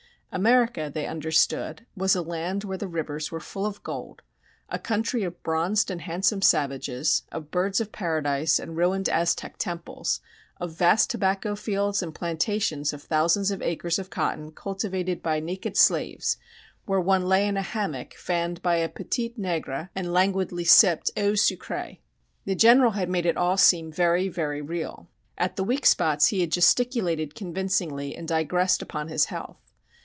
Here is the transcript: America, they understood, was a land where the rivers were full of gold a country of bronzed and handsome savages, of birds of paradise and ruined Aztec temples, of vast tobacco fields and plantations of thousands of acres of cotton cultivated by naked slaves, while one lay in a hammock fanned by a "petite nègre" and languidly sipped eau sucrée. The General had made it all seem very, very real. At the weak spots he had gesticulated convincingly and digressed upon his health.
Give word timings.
America, 0.33 0.89
they 0.93 1.05
understood, 1.05 1.85
was 1.93 2.15
a 2.15 2.21
land 2.21 2.63
where 2.63 2.77
the 2.77 2.87
rivers 2.87 3.33
were 3.33 3.39
full 3.41 3.65
of 3.65 3.83
gold 3.83 4.21
a 4.69 4.79
country 4.79 5.23
of 5.23 5.43
bronzed 5.43 5.91
and 5.91 5.99
handsome 6.03 6.41
savages, 6.41 7.23
of 7.33 7.51
birds 7.51 7.81
of 7.81 7.91
paradise 7.91 8.57
and 8.57 8.77
ruined 8.77 9.09
Aztec 9.09 9.57
temples, 9.57 10.21
of 10.57 10.71
vast 10.71 11.09
tobacco 11.09 11.53
fields 11.53 12.01
and 12.01 12.15
plantations 12.15 12.93
of 12.93 13.03
thousands 13.03 13.51
of 13.51 13.61
acres 13.61 13.99
of 13.99 14.09
cotton 14.09 14.53
cultivated 14.53 15.21
by 15.21 15.41
naked 15.41 15.75
slaves, 15.75 16.37
while 16.85 17.01
one 17.01 17.25
lay 17.25 17.45
in 17.45 17.57
a 17.57 17.61
hammock 17.61 18.13
fanned 18.13 18.61
by 18.61 18.77
a 18.77 18.87
"petite 18.87 19.37
nègre" 19.37 19.89
and 19.93 20.13
languidly 20.13 20.63
sipped 20.63 21.11
eau 21.17 21.33
sucrée. 21.33 21.97
The 22.45 22.55
General 22.55 22.91
had 22.91 23.09
made 23.09 23.25
it 23.25 23.35
all 23.35 23.57
seem 23.57 23.91
very, 23.91 24.29
very 24.29 24.61
real. 24.61 25.09
At 25.37 25.57
the 25.57 25.65
weak 25.65 25.85
spots 25.85 26.27
he 26.27 26.39
had 26.39 26.53
gesticulated 26.53 27.35
convincingly 27.35 28.15
and 28.15 28.29
digressed 28.29 28.81
upon 28.81 29.09
his 29.09 29.25
health. 29.25 29.57